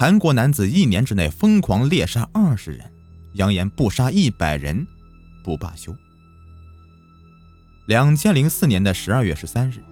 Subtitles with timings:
[0.00, 2.90] 韩国男子一年之内疯狂猎杀二十人，
[3.34, 4.86] 扬言不杀一百人
[5.44, 5.94] 不罢休。
[7.84, 9.84] 两千零四年的十二月十三日，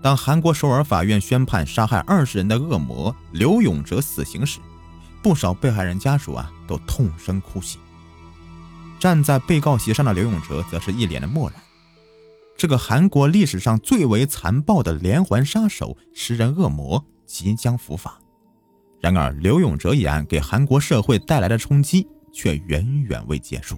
[0.00, 4.58] 当韩国首尔法院宣判杀害二十人的恶魔刘永哲死刑时，
[5.22, 7.78] 不少被害人家属啊都痛声哭泣。
[8.98, 11.62] 站在被告席上的刘永哲则是一脸的漠然。
[12.56, 18.18] 这个韩国历史上最为残暴的连环杀手、食人恶魔即将伏法。
[19.02, 23.76] 然而，刘永哲一案给韩国社会带来的冲击却远远未结束。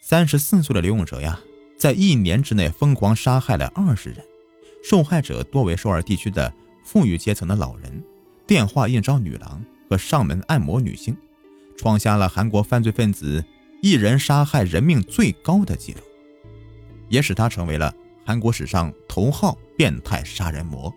[0.00, 1.38] 三十四岁的刘永哲呀，
[1.76, 4.24] 在一年之内疯狂杀害了二十人，
[4.82, 6.50] 受害者多为首尔地区的
[6.82, 8.02] 富裕阶层的老人、
[8.46, 11.14] 电话应招女郎和上门按摩女星，
[11.76, 13.44] 创下了韩国犯罪分子
[13.82, 16.00] 一人杀害人命最高的记录，
[17.10, 17.94] 也使他成为了
[18.24, 20.90] 韩国史上头号变态杀人魔。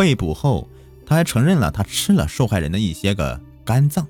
[0.00, 0.66] 被捕后，
[1.04, 4.06] 他还承认了他吃了受害人的一些个肝脏。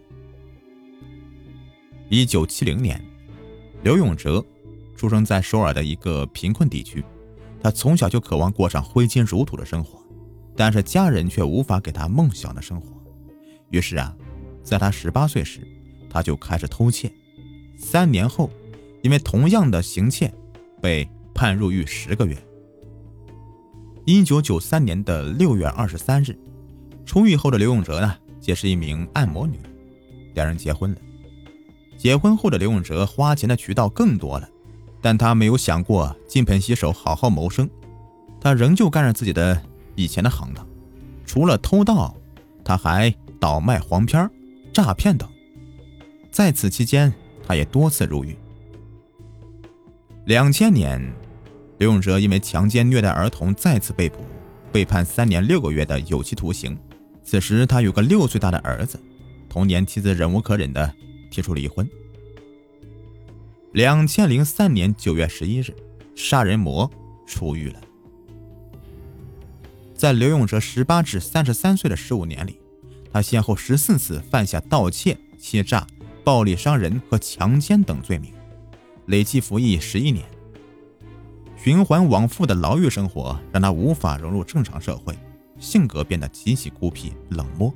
[2.09, 3.05] 一九七零年，
[3.83, 4.45] 刘永哲
[4.97, 7.05] 出生在首尔的一个贫困地区，
[7.61, 10.01] 他从小就渴望过上挥金如土的生活，
[10.55, 12.87] 但是家人却无法给他梦想的生活。
[13.71, 14.15] 于是啊，
[14.63, 15.67] 在他十八岁时，
[16.09, 17.11] 他就开始偷窃。
[17.77, 18.49] 三年后，
[19.03, 20.33] 因为同样的行窃，
[20.81, 22.41] 被判入狱十个月。
[24.07, 26.37] 一九九三年的六月二十三日，
[27.05, 29.59] 出狱后的刘永哲呢，结识一名按摩女，
[30.35, 30.97] 两人结婚了。
[31.99, 34.49] 结婚后的刘永哲花钱的渠道更多了，
[35.03, 37.69] 但他没有想过金盆洗手，好好谋生。
[38.41, 39.61] 他仍旧干着自己的
[39.95, 40.67] 以前的行当，
[41.27, 42.17] 除了偷盗，
[42.65, 44.29] 他还倒卖黄片、
[44.73, 45.29] 诈骗等。
[46.31, 47.13] 在此期间，
[47.47, 48.35] 他也多次入狱。
[50.25, 51.01] 两千年。
[51.81, 54.19] 刘永哲因为强奸虐待儿童再次被捕，
[54.71, 56.79] 被判三年六个月的有期徒刑。
[57.25, 59.01] 此时他有个六岁大的儿子，
[59.49, 60.95] 同年妻子忍无可忍的
[61.31, 61.89] 提出离婚。
[63.73, 65.75] 两千零三年九月十一日，
[66.15, 66.91] 杀人魔
[67.27, 67.81] 出狱了。
[69.95, 72.61] 在刘永哲十八至三十三岁的十五年里，
[73.11, 75.87] 他先后十四次犯下盗窃、欺诈、
[76.23, 78.35] 暴力伤人和强奸等罪名，
[79.07, 80.23] 累计服役十一年。
[81.63, 85.15] 循环往复的牢狱生活让他无法融入正常社会，
[85.59, 87.71] 性格变得极其孤僻冷漠。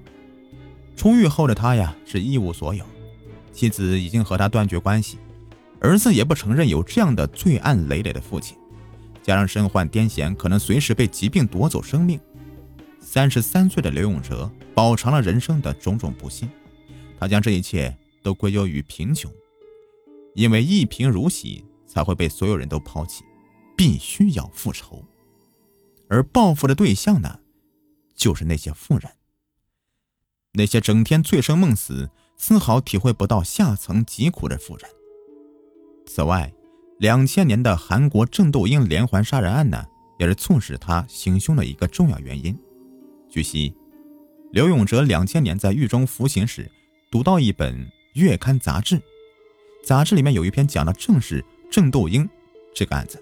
[0.96, 2.82] 出狱后的他呀是一无所有，
[3.52, 5.18] 妻子已经和他断绝关系，
[5.80, 8.56] 儿子也不承认有这样的罪案累累的父亲，
[9.22, 12.18] 加上身患癫痫，可能随时被疾病夺走生命。
[13.00, 16.48] 三十三岁的刘永哲饱尝了人生的种种不幸，
[17.20, 19.30] 他将这一切都归咎于贫穷，
[20.34, 23.22] 因为一贫如洗，才会被所有人都抛弃。
[23.76, 25.04] 必须要复仇，
[26.08, 27.40] 而报复的对象呢，
[28.14, 29.10] 就是那些富人，
[30.52, 34.88] 那些整天醉生梦死、丝毫体会不到下层疾苦的富人。
[36.06, 36.52] 此外，
[36.98, 39.84] 两千年的韩国郑斗英连环杀人案呢，
[40.18, 42.56] 也是促使他行凶的一个重要原因。
[43.28, 43.74] 据悉，
[44.52, 46.70] 刘永哲两千年在狱中服刑时，
[47.10, 49.02] 读到一本月刊杂志，
[49.82, 52.28] 杂志里面有一篇讲的正是郑斗英
[52.72, 53.20] 这个案子。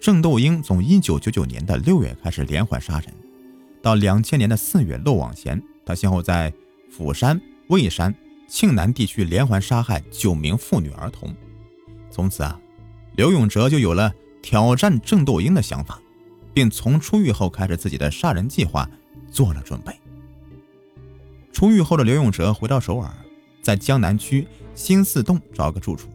[0.00, 3.12] 郑斗英从1999年的六月开始连环杀人，
[3.82, 6.52] 到2000年的四月落网前，他先后在
[6.90, 8.14] 釜山、蔚山、
[8.46, 11.34] 庆南地区连环杀害九名妇女儿童。
[12.10, 12.58] 从此啊，
[13.16, 16.00] 刘永哲就有了挑战郑斗英的想法，
[16.54, 18.88] 并从出狱后开始自己的杀人计划
[19.30, 19.92] 做了准备。
[21.52, 23.12] 出狱后的刘永哲回到首尔，
[23.60, 26.08] 在江南区新四洞找个住处。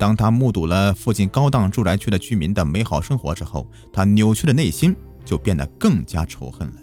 [0.00, 4.96] 当他目睹了附近高档住宅区的居民的美好生活之后，他扭曲的内心
[5.26, 6.76] 就变得更加仇恨了。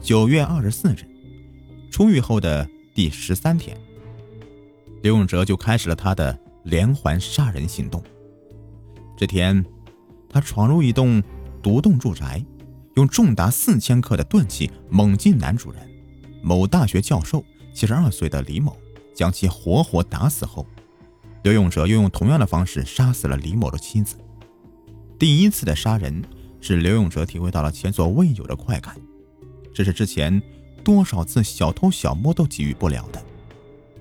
[0.00, 1.04] 九月二十四日，
[1.90, 3.76] 出狱后的第十三天，
[5.02, 8.00] 刘永哲就开始了他的连环杀人行动。
[9.16, 9.66] 这天，
[10.28, 11.20] 他闯入一栋
[11.60, 12.40] 独栋住宅，
[12.94, 15.82] 用重达四千克的钝器猛击男主人
[16.44, 17.44] 某大学教授
[17.74, 18.76] 七十二岁的李某，
[19.16, 20.64] 将其活活打死后。
[21.42, 24.16] 刘永哲又用同样的方式杀死了李某的妻子。
[25.18, 26.22] 第一次的杀人
[26.60, 28.96] 使刘永哲体会到了前所未有的快感，
[29.72, 30.40] 这是之前
[30.84, 33.22] 多少次小偷小摸都给予不了的。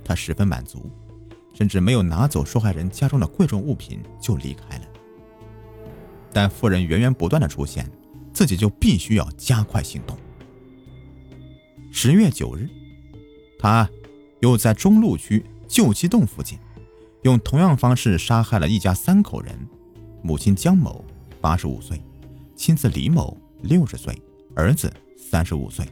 [0.04, 0.90] 他十分满足，
[1.54, 4.84] 甚至没有拿走受害人家中的贵重物品就离开了。
[6.34, 7.90] 但妇人源源不断的出现，
[8.34, 10.18] 自己就必须要加快行动。
[11.92, 12.68] 十月九日，
[13.58, 13.90] 他
[14.42, 16.58] 又在中路区旧七栋附近。
[17.24, 19.54] 用同样方式杀害了一家三口人：
[20.22, 21.04] 母亲江某，
[21.42, 21.98] 八十五岁；
[22.56, 24.14] 妻子李某，六十岁；
[24.56, 25.86] 儿子三十五岁。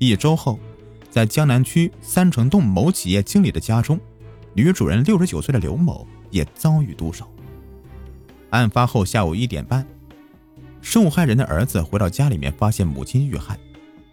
[0.00, 0.58] 一周后，
[1.10, 4.00] 在江南区三城洞某企业经理的家中，
[4.52, 7.24] 女主人六十九岁的刘某也遭遇毒手。
[8.50, 9.86] 案发后下午一点半，
[10.80, 13.56] 受害人的儿子回到家里面，发现母亲遇害。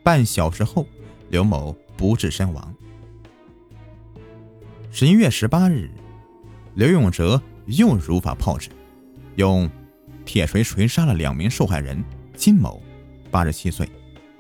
[0.04, 0.86] 半小时后，
[1.30, 2.74] 刘某不治身亡。
[4.92, 5.88] 十一月十八日，
[6.74, 8.70] 刘永哲又如法炮制，
[9.36, 9.70] 用
[10.26, 12.04] 铁锤锤杀了两名受害人：
[12.36, 12.82] 金某，
[13.30, 13.86] 八十七岁；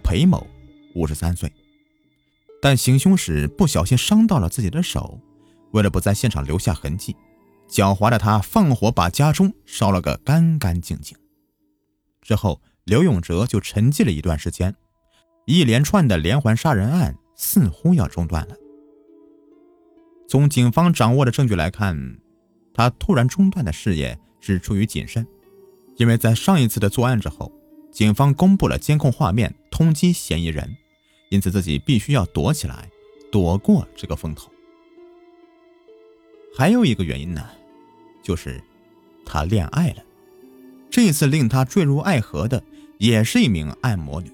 [0.03, 0.45] 裴某，
[0.95, 1.51] 五十三岁。
[2.59, 5.19] 但行凶时不小心伤到了自己的手，
[5.71, 7.15] 为了不在现场留下痕迹。
[7.69, 11.15] 狡猾的他放火把家中烧了个干干净净。
[12.23, 14.75] 之后，刘永哲就沉寂了一段时间，
[15.45, 18.55] 一连串的连环杀人案似乎要中断了。
[20.29, 22.19] 从警方掌握的证据来看，
[22.71, 25.25] 他突然中断的事业是出于谨慎，
[25.97, 27.51] 因为在上一次的作案之后，
[27.91, 30.77] 警方公布了监控画面通缉嫌疑人，
[31.31, 32.87] 因此自己必须要躲起来，
[33.31, 34.51] 躲过这个风头。
[36.55, 37.43] 还有一个原因呢。
[38.21, 38.61] 就是，
[39.25, 40.03] 他恋爱了。
[40.91, 42.61] 这次令他坠入爱河的，
[42.99, 44.31] 也是一名按摩女。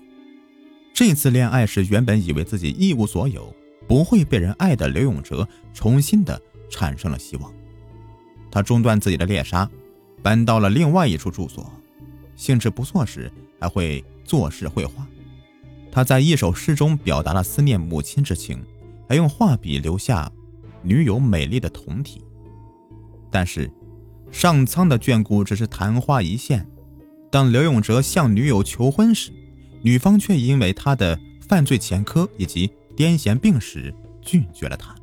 [0.93, 3.55] 这次恋爱是原本以为自己一无所有，
[3.87, 7.53] 不会被人爱的刘永哲，重新的产生了希望。
[8.51, 9.69] 他中断自己的猎杀，
[10.23, 11.71] 搬到了另外一处住所。
[12.35, 15.05] 兴致不错时，还会作诗绘画。
[15.91, 18.61] 他在一首诗中表达了思念母亲之情，
[19.07, 20.31] 还用画笔留下
[20.81, 22.21] 女友美丽的酮体。
[23.31, 23.71] 但是，
[24.31, 26.65] 上苍的眷顾只是昙花一现。
[27.29, 29.31] 当刘永哲向女友求婚时，
[29.81, 34.95] 女方却因为他的犯罪前科以及癫痫病史拒绝了他。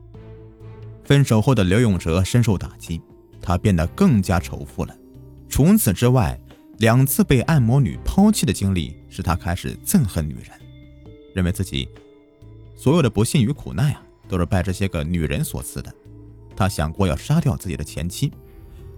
[1.05, 3.00] 分手后的刘永哲深受打击，
[3.41, 4.97] 他变得更加仇富了。
[5.49, 6.39] 除此之外，
[6.79, 10.47] 两次被按摩女抛弃的经历使他开始憎恨女人，
[11.35, 11.89] 认为自己
[12.75, 15.93] 所有的不幸与苦难啊，都是拜这些个女人所赐的。
[16.56, 18.33] 他想过要杀掉自己的前妻，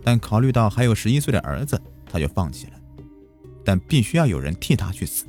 [0.03, 2.73] 但考虑到还有十一岁的儿子，他就放弃了。
[3.65, 5.25] 但必须要有人替他去死，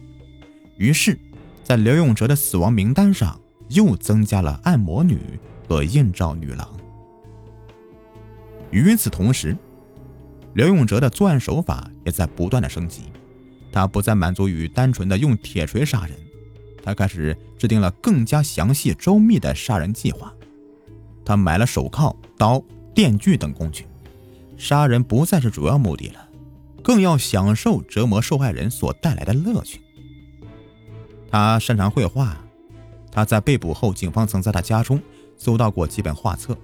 [0.77, 1.17] 于是，
[1.63, 3.39] 在刘永哲的死亡名单上
[3.69, 5.19] 又增加了按摩女
[5.67, 6.67] 和应召女郎。
[8.71, 9.55] 与此同时，
[10.53, 13.03] 刘永哲的作案手法也在不断的升级，
[13.71, 16.17] 他不再满足于单纯的用铁锤杀人，
[16.83, 20.33] 他开始制定了更加详细周密的杀人计划。
[21.23, 22.63] 他买了手铐、刀、
[22.93, 23.85] 电锯等工具，
[24.57, 26.29] 杀人不再是主要目的了，
[26.83, 29.81] 更要享受折磨受害人所带来的乐趣。
[31.31, 32.44] 他擅长绘画，
[33.15, 35.01] 他在被捕后，警方曾在他家中
[35.37, 36.57] 搜到过几本画册，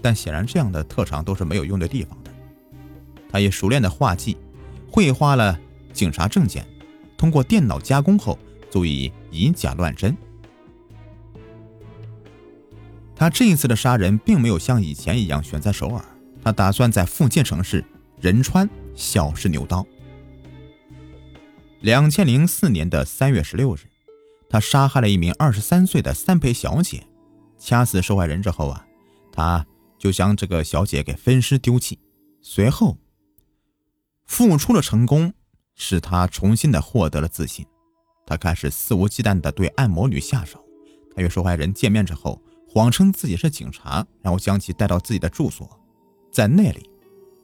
[0.00, 2.30] 但显然这样的特长都是没有用的地方的。
[3.28, 4.36] 他以熟练的画技
[4.88, 5.58] 绘画了
[5.92, 6.64] 警察证件，
[7.18, 8.38] 通过电脑加工后，
[8.70, 10.16] 足以以假乱真。
[13.16, 16.04] 他这一次的杀人并没有像以前一样选在首尔，
[16.40, 17.84] 他打算在附近城市
[18.20, 19.84] 仁川小试牛刀。
[21.80, 23.80] 两千零四年的三月十六日，
[24.50, 27.06] 他杀害了一名二十三岁的三陪小姐，
[27.56, 28.84] 掐死受害人之后啊，
[29.32, 29.64] 他
[29.96, 31.98] 就将这个小姐给分尸丢弃。
[32.42, 32.98] 随后，
[34.26, 35.32] 付出了成功
[35.74, 37.64] 使他重新的获得了自信，
[38.26, 40.62] 他开始肆无忌惮的对按摩女下手。
[41.14, 42.42] 他与受害人见面之后。
[42.72, 45.68] 谎称自己是警察，然后将其带到自己的住所，
[46.30, 46.88] 在那里，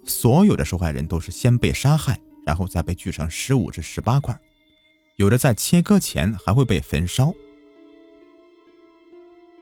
[0.05, 4.41] 所有的受害人都是先被杀害，然后再被锯成十五至十八块，
[5.17, 7.35] 有的在切割前还会被焚烧。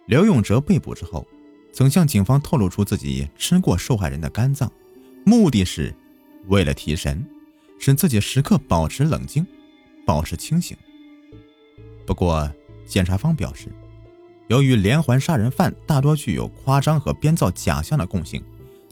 [0.06, 1.26] 刘永哲被捕之后，
[1.72, 4.70] 曾向警方透露出自己吃过受害人的肝脏，
[5.24, 5.94] 目的是
[6.48, 7.24] 为了提神，
[7.78, 9.46] 使自己时刻保持冷静，
[10.04, 10.76] 保持清醒。
[12.04, 12.50] 不过，
[12.84, 13.68] 检察方表示。
[14.48, 18.44] 由于连环杀人犯大多具有夸张和编造假象的共性，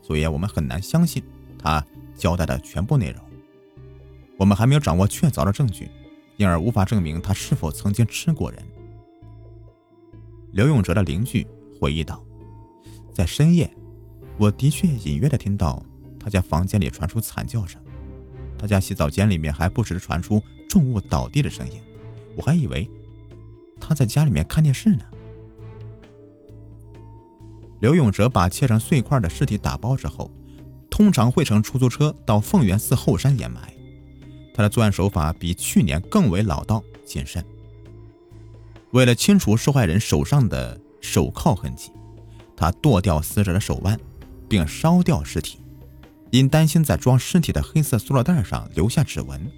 [0.02, 1.22] 所以我们很难相信
[1.58, 1.84] 他
[2.16, 3.22] 交代的全部内容。
[4.38, 5.90] 我们还没有掌握确凿的证据，
[6.42, 8.60] 因而无法证明他是否曾经吃过人。
[10.50, 11.46] 刘永哲的邻居
[11.80, 12.20] 回忆道
[13.14, 13.72] ：“在深夜，
[14.36, 15.80] 我的确隐约的听到
[16.18, 17.80] 他家房间里传出惨叫声，
[18.58, 21.80] 他家洗澡间里面还不时传出重物倒地的声音，
[22.36, 22.90] 我还以为
[23.80, 25.04] 他在家里面看电视呢。”
[27.78, 30.28] 刘永哲把切成碎块的尸体打包之后，
[30.90, 33.72] 通常会乘出租车到凤源寺后山掩埋。
[34.54, 37.44] 他的作案手法比去年更为老道谨慎。
[38.90, 41.90] 为了清除受害人手上的手铐痕迹，
[42.56, 43.98] 他剁掉死者的手腕，
[44.48, 45.58] 并烧掉尸体。
[46.30, 49.50] 因担心在装尸体的黑色塑料袋上留下指纹，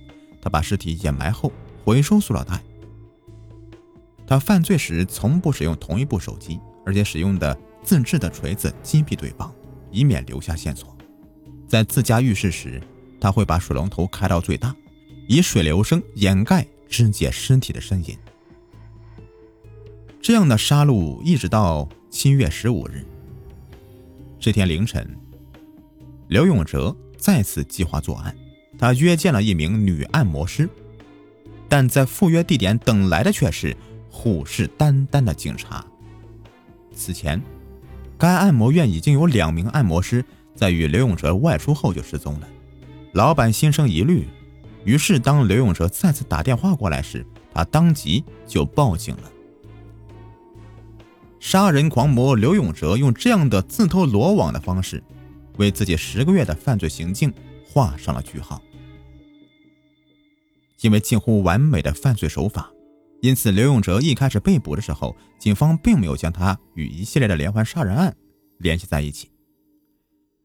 [0.43, 1.53] 他把尸体掩埋后
[1.85, 2.61] 回收塑料袋。
[4.27, 9.55] 他犯罪时从不使用同一部手机，而且使用的自制的锤子击毙对方，
[9.91, 10.97] 以免留下线索。
[11.69, 12.83] 在自家浴室时，
[13.21, 14.75] 他会把水龙头开到最大，
[15.27, 18.17] 以水流声掩盖肢解尸体的声音。
[20.21, 23.05] 这样的杀戮一直到七月十五日。
[24.39, 25.09] 这天凌晨，
[26.29, 28.35] 刘永哲再次计划作案。
[28.77, 30.69] 他约见了一名女按摩师，
[31.69, 33.75] 但在赴约地点等来的却是
[34.11, 35.85] 虎视眈眈的警察。
[36.93, 37.41] 此前，
[38.19, 42.49] 该按摩院已经有两名按摩师在与刘永哲外出后就失踪了。
[43.13, 44.27] 老板心生疑虑，
[44.85, 49.31] 于是当刘永哲再次打电话过来时，他当即就报警了。
[51.41, 55.03] 杀人狂魔刘永哲用这样的自投罗网的方式，
[55.57, 57.33] 为自己十个月的犯罪行径
[57.67, 58.63] 画上了句号。
[60.81, 62.71] 因为近乎完美的犯罪手法，
[63.23, 68.15] 因此刘永哲一开始被捕的时候，警方并没有将他与一系列的连环杀人案
[68.59, 69.31] 联系在一起。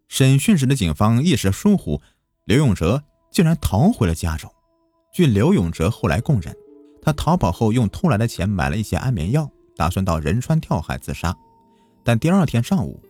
[0.08, 2.02] 审讯时的警方一时疏忽，
[2.46, 3.04] 刘永哲
[3.40, 4.54] 竟然逃回了家中。
[5.14, 6.54] 据刘永哲后来供认，
[7.02, 9.50] 他逃跑后用偷来的钱买了一些安眠药。
[9.78, 11.34] 打算到仁川跳海自杀，
[12.04, 13.02] 但第二天上午，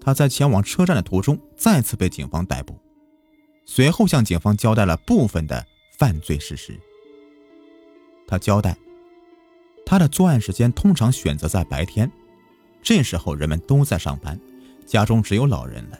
[0.00, 2.76] 他在前往车站的途中再次被警方逮捕，
[3.64, 5.64] 随后向警方交代了部分的
[5.96, 6.76] 犯罪事实。
[8.26, 8.76] 他交代，
[9.86, 12.10] 他的作案时间通常选择在白天，
[12.82, 14.36] 这时候人们都在上班，
[14.84, 15.98] 家中只有老人了。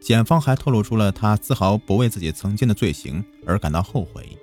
[0.00, 4.38] 检方还透露出了他丝毫不为自己曾经的罪行而感到后悔，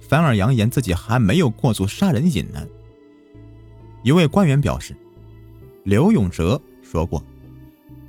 [0.00, 2.66] 反而扬言自己还没有过足杀人瘾呢。
[4.02, 4.96] 一位官员表示，
[5.84, 7.22] 刘永哲说过，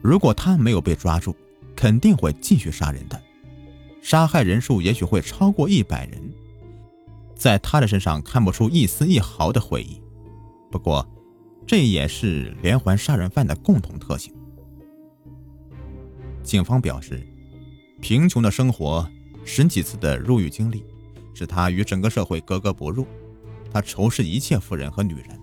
[0.01, 1.35] 如果他没有被抓住，
[1.75, 3.21] 肯定会继续杀人的，
[4.01, 6.21] 杀害人数也许会超过一百人，
[7.35, 10.01] 在他的身上看不出一丝一毫的悔意。
[10.71, 11.07] 不过，
[11.67, 14.33] 这也是连环杀人犯的共同特性。
[16.43, 17.21] 警方表示，
[18.01, 19.09] 贫穷的生活、
[19.45, 20.83] 十几次的入狱经历，
[21.33, 23.05] 使他与整个社会格格不入，
[23.71, 25.39] 他仇视一切富人和女人。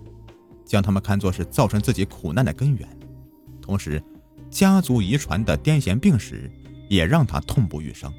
[0.65, 2.85] 将他们看作是造成自己苦难的根源，
[3.61, 4.03] 同时，
[4.49, 6.51] 家族遗传的癫痫病史
[6.89, 8.13] 也让他痛不欲生。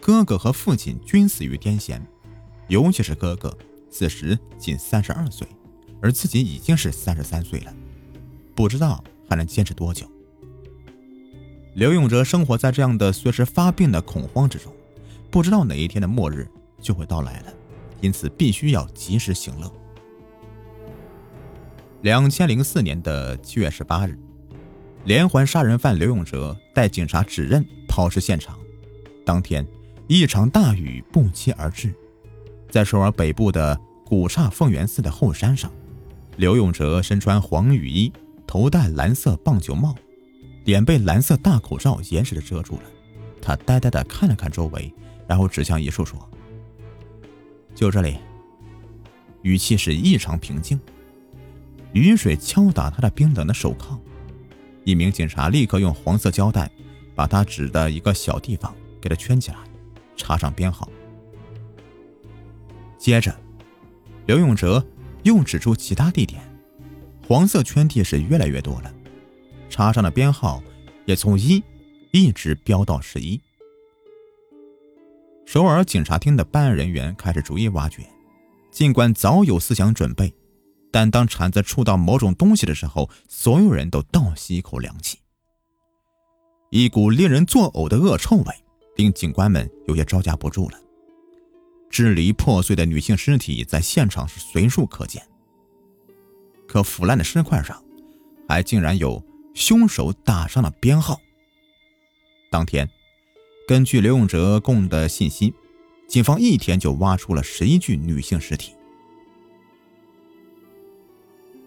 [0.00, 2.00] 哥哥和父亲均死于癫痫，
[2.68, 3.58] 尤其是哥哥，
[3.90, 5.44] 此时仅三十二岁，
[6.00, 7.74] 而自己已经是三十三岁了，
[8.54, 10.08] 不知道还能坚持多久。
[11.76, 14.72] 刘永哲生活在这样的随时发病的恐慌之中，
[15.30, 16.48] 不知道哪一天的末日
[16.80, 17.52] 就会到来了，
[18.00, 19.70] 因此必须要及时行乐。
[22.00, 24.18] 两千零四年的七月十八日，
[25.04, 28.58] 连环杀人犯刘永哲带警察指认抛尸现场。
[29.22, 29.66] 当天，
[30.06, 31.92] 一场大雨不期而至，
[32.70, 35.70] 在首尔北部的古刹凤元寺的后山上，
[36.38, 38.10] 刘永哲身穿黄雨衣，
[38.46, 39.94] 头戴蓝色棒球帽，
[40.66, 42.82] 脸被蓝色大口罩严实的遮住了。
[43.40, 44.92] 他呆呆的看了看周围，
[45.26, 46.28] 然后指向一处说
[47.74, 48.18] ：“就这里。”
[49.42, 50.78] 语气是异常平静。
[51.92, 53.96] 雨水敲打他的冰冷的手铐，
[54.84, 56.68] 一名警察立刻用黄色胶带
[57.14, 59.58] 把他指的一个小地方给他圈起来，
[60.16, 60.90] 插上编号。
[62.98, 63.32] 接着，
[64.26, 64.84] 刘永哲
[65.22, 66.42] 又指出其他地点，
[67.28, 68.92] 黄色圈地是越来越多了，
[69.76, 70.62] 插上的编号
[71.04, 71.62] 也从一
[72.10, 73.38] 一直飙到十一。
[75.44, 78.02] 首尔警察厅的办案人员开始逐一挖掘，
[78.70, 80.32] 尽管早有思想准备。
[80.90, 85.18] 但当铲子触到某种东西的时候，所有人都倒吸一口凉气。
[86.70, 88.54] 一股令人作呕的恶臭味
[88.96, 90.80] 令警官们有些招架不住了。
[91.90, 95.22] 支离破碎的女性尸体在现场是随处可见，
[96.66, 97.84] 可腐烂的尸块上
[98.48, 99.22] 还竟然有
[99.56, 101.18] 凶手打上了编号。
[102.50, 102.90] 当天，
[103.66, 105.54] 根据刘永哲供的信息，
[106.06, 108.74] 警方一天就挖出了十一具女性尸体。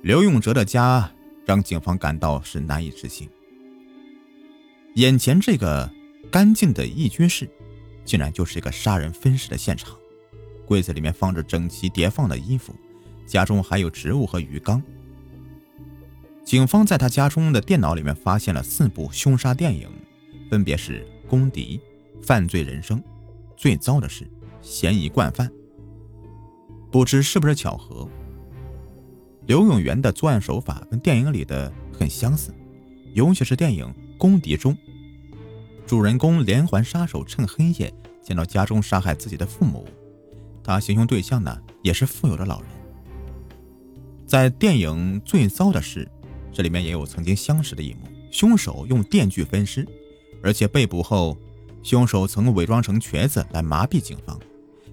[0.04, 1.12] 刘永哲的家
[1.46, 3.28] 让警方感到是难以置信。
[4.94, 5.92] 眼前这个
[6.32, 7.50] 干净的一居室，
[8.06, 9.98] 竟然就是一个杀人分尸的现场。
[10.64, 12.72] 柜子里面放着整齐叠放的衣服，
[13.26, 14.80] 家中还有植物和鱼缸。
[16.50, 19.88] 警方在他家中的电脑里面发现了四部凶杀电影，
[20.50, 21.80] 分别是《公敌》
[22.26, 22.98] 《犯罪人生》
[23.56, 24.28] 《最糟的是
[24.60, 25.48] 嫌疑惯犯》。
[26.90, 28.10] 不知是不是巧合？
[29.46, 32.52] 刘永元的作案手法跟电影里的很相似，
[33.14, 33.86] 尤其是电影
[34.18, 34.76] 《公敌》中，
[35.86, 39.86] 主人公连环杀手趁黑夜潜到家中杀害自己的父母，
[40.64, 42.70] 他行凶对象呢也是富有的老人。
[44.26, 46.10] 在电影《最糟的事》
[46.60, 48.00] 这里面也有曾经相识的一幕，
[48.30, 49.88] 凶手用电锯分尸，
[50.44, 51.38] 而且被捕后，
[51.84, 54.38] 凶手曾伪装成瘸子来麻痹警方，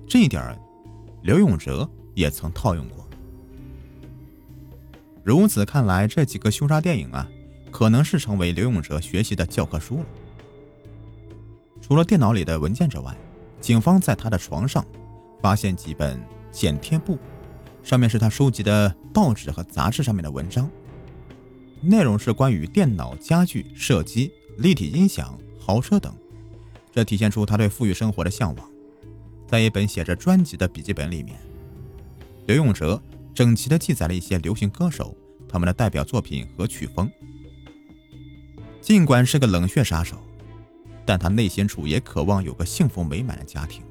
[0.07, 0.57] 这一点
[1.25, 3.05] 刘永哲也曾套用过。
[5.25, 7.29] 如此看来，这几个凶杀电影啊，
[7.73, 10.07] 可能是成为刘永哲学习的教科书了。
[11.83, 13.13] 除了电脑里的文件之外，
[13.61, 14.87] 警方在他的床上
[15.43, 17.19] 发现几本剪贴簿，
[17.83, 20.71] 上面是他收集的报纸和杂志上面的文章，
[21.81, 26.15] 内容是关于电脑、家具、射击、立体音响、豪车等，
[26.93, 28.71] 这体现出他对富裕生活的向往。
[29.47, 31.39] 在一本写着专辑的笔记本里面，
[32.47, 33.01] 刘永哲。
[33.35, 35.15] 整齐地记载了一些流行歌手
[35.47, 37.07] 他们的代表作品和曲风。
[38.81, 40.17] 尽管是个冷血杀手，
[41.05, 43.83] 但他内心处也渴望有个幸福美满的家庭。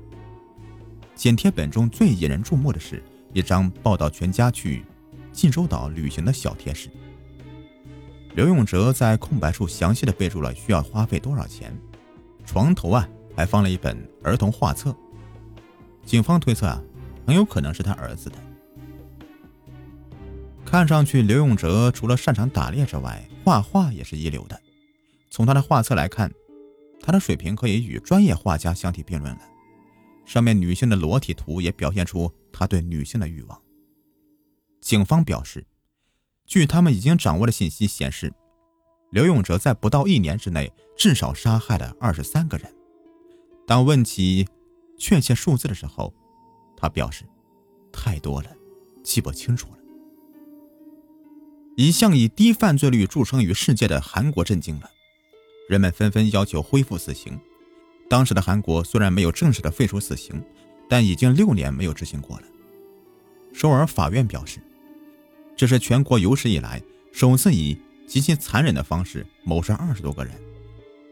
[1.14, 4.84] 剪贴本中最引人注目的是一张报道全家去
[5.32, 6.90] 济州岛旅行的小贴士。
[8.36, 11.74] 刘永哲在空白处详细的备注了需要花费多少钱，
[12.46, 14.94] 床头啊还放了一本儿童画册。
[16.04, 16.84] 警方推测啊，
[17.26, 18.38] 很有可能是他儿子的。
[20.66, 24.62] 看上去，刘永哲除了擅长打猎之外，画画也是一流的。
[25.30, 26.30] 从他的画册来看，
[27.00, 29.42] 他的水平可以与专业画家相提并论了。
[30.26, 33.58] 上面女性的裸体图也表现出他对女性的欲望。
[34.82, 35.66] 警方表示，
[36.46, 38.34] 据他们已经掌握的信息显示，
[39.12, 42.74] 刘永哲在不到一年之内至少杀害了二十三个人。
[43.68, 44.48] 当问起
[44.98, 46.14] 确切数字的时候，
[46.78, 47.24] 他表示，
[47.92, 48.50] 太多了，
[49.04, 49.78] 记不清楚了。
[51.76, 54.90] 一向以低犯罪率著称于世界的韩国震惊了，
[55.68, 57.38] 人们纷纷要求恢复死刑。
[58.08, 60.42] 当时的韩国虽然没有正式的废除死刑，
[60.88, 62.44] 但已经六年没有执行过了。
[63.52, 64.60] 首尔法院表示，
[65.56, 70.34] 这是全国有史以来首次以极其残忍的方式谋杀二十多个人。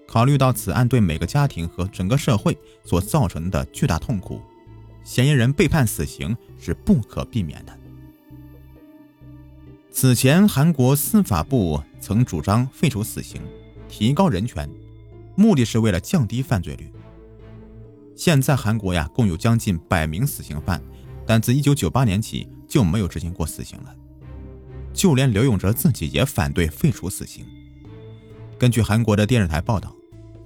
[0.07, 4.39] 考虑到此案对每个家庭和整个社会所造成的巨大痛苦，
[5.03, 7.75] 嫌疑人被判死刑是不可避免的。
[9.91, 13.41] 此前，韩国司法部曾主张废除死刑，
[13.87, 14.69] 提高人权，
[15.35, 16.91] 目的是为了降低犯罪率。
[18.15, 20.83] 现在，韩国呀共有将近百名死刑犯，
[21.25, 23.95] 但自1998年起就没有执行过死刑了。
[24.93, 27.45] 就连刘永哲自己也反对废除死刑。
[28.57, 29.93] 根据韩国的电视台报道，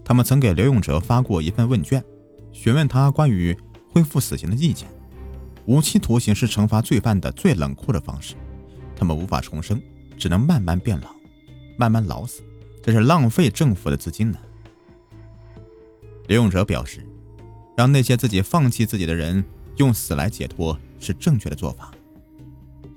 [0.03, 2.03] 他们曾给刘永哲发过一份问卷，
[2.51, 3.55] 询问他关于
[3.91, 4.87] 恢复死刑的意见。
[5.65, 8.35] 无期徒刑是惩罚罪犯的最冷酷的方式。
[8.95, 9.79] 他们无法重生，
[10.17, 11.09] 只能慢慢变老，
[11.77, 12.41] 慢慢老死，
[12.81, 14.39] 这是浪费政府的资金呢。
[16.27, 17.05] 刘永哲表示，
[17.75, 19.43] 让那些自己放弃自己的人
[19.75, 21.91] 用死来解脱是正确的做法。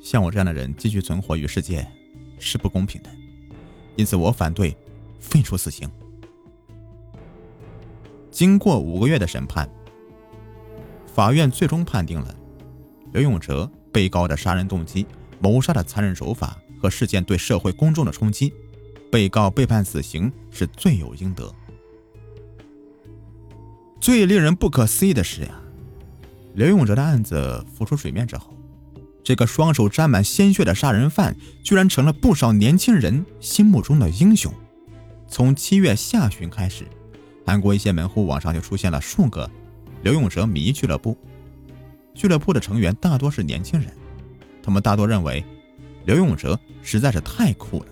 [0.00, 1.86] 像我这样的人继续存活于世界
[2.38, 3.10] 是不公平的，
[3.96, 4.76] 因此我反对
[5.20, 5.88] 废除死刑。
[8.30, 9.68] 经过五个月的审判，
[11.06, 12.34] 法院最终判定了
[13.12, 15.06] 刘永哲被告的杀人动机。
[15.42, 18.52] 谋杀的残忍手法和事件对社会公众的冲击，
[19.10, 21.50] 被告被判死刑是罪有应得。
[23.98, 25.58] 最令人不可思议的是呀，
[26.52, 28.52] 刘永哲的案子浮出水面之后，
[29.30, 34.52] 这个双手沾满鲜血的杀人犯居然成了不少年轻人心目中的英雄。
[35.28, 36.84] 从七月下旬开始，
[37.46, 39.48] 韩国一些门户网上就出现了数个
[40.02, 41.16] 刘永哲迷俱乐部，
[42.12, 43.88] 俱乐部的成员大多是年轻人。
[44.64, 45.44] 他们大多认为，
[46.06, 47.86] 刘永哲实在是太酷了。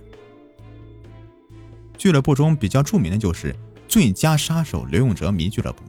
[1.96, 3.54] 俱乐部中比较著名的就是
[3.86, 5.84] “最佳杀手刘永哲迷俱乐部”。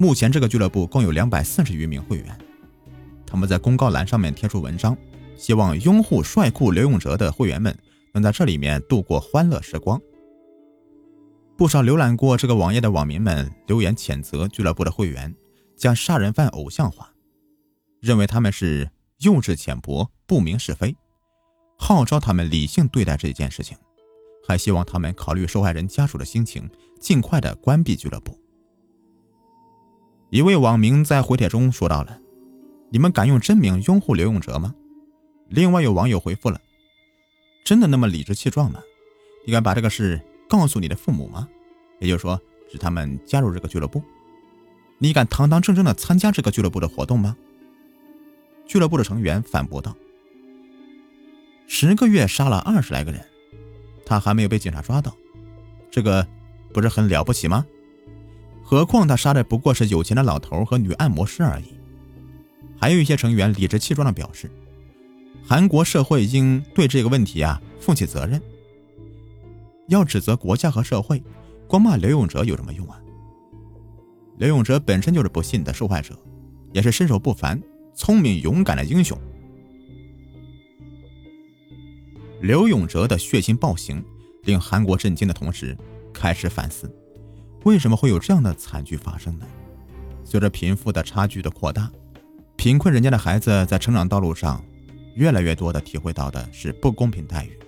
[0.00, 2.38] 目前，这个俱乐部共有两百四十余名会员。
[3.26, 4.96] 他们在公告栏上面贴出文章，
[5.36, 7.76] 希望拥护帅酷刘永哲的会员们
[8.12, 10.00] 能在这里面度过欢乐时光。
[11.56, 15.34] 不少浏览过这个网页的网民们留言谴责俱乐部的会员
[15.76, 17.12] 将杀人犯偶像化，
[18.00, 18.90] 认为他们是。
[19.20, 20.94] 幼稚浅薄，不明是非，
[21.78, 23.74] 号召他们理性对待这件事情，
[24.46, 26.68] 还希望他们考虑受害人家属的心情，
[27.00, 28.38] 尽快的关闭俱乐部。
[30.28, 32.20] 一位网民在回帖中说到了
[32.90, 34.74] ：“你们敢用真名拥护刘永哲吗？”
[35.48, 36.60] 另外有网友回复了
[37.64, 38.80] ：“真的那么理直气壮吗？
[39.44, 41.48] 你敢把这个事告诉你的父母吗？
[42.00, 44.02] 也就是说，使他们加入这个俱乐部？
[44.98, 47.36] 你敢堂堂正正的参加这个俱乐部的活动吗？”
[48.66, 49.96] 俱乐部的成员反驳道
[51.68, 53.24] ：“十个月杀了二十来个人，
[54.04, 55.16] 他还没有被警察抓到，
[55.90, 56.26] 这个
[56.72, 57.64] 不是很了不起吗？
[58.64, 61.76] 何况他杀的不过是有钱的老头和女按摩师而已。
[62.78, 64.50] 还有一些成员理直气壮地表示，
[65.44, 68.40] 韩国社会应对这个问题啊负起责任。
[69.88, 71.22] 要指责国家和社会，
[71.68, 73.00] 光骂刘永哲有什么用啊？
[74.38, 76.18] 刘永哲本身就是不幸的受害者，
[76.72, 77.62] 也是身手不凡、
[77.94, 79.18] 聪明勇敢的英雄。
[82.42, 84.04] 刘永哲的血腥暴行
[84.42, 85.76] 令韩国震惊的同时，
[86.12, 86.94] 开始反思：
[87.64, 89.46] 为什么会有这样的惨剧发生呢？
[90.22, 91.90] 随着贫富的差距的扩大，
[92.56, 94.64] 贫困人家的孩子在成长道路上，
[95.14, 97.58] 越来越多的体会到的是不公平待遇。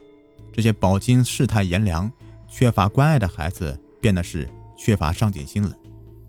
[0.53, 2.11] 这些饱经世态炎凉、
[2.49, 5.73] 缺乏关爱的孩子，变得是缺乏上进心了，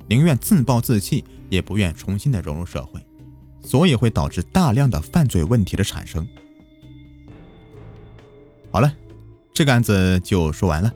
[0.08, 3.04] 宁愿自暴自弃，也不愿重新的融入社会，
[3.64, 6.28] 所以会导致大量的犯罪问题的产生。
[8.70, 8.94] 好了，
[9.52, 10.94] 这个案子就说完了。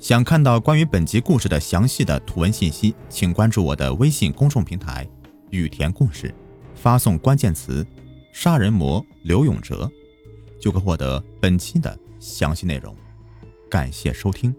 [0.00, 5.08] 想看到关于本集故事的详细的图文信息，请关注我的微信公众平台
[5.50, 6.34] “雨田故事”，
[6.86, 7.84] 发送关键词
[8.32, 9.90] “杀人魔刘永哲”，
[10.62, 12.94] 就可获得本期的详细内容。
[13.68, 14.54] 感谢收听。